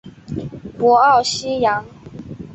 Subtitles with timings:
[0.79, 1.85] 博奥西扬。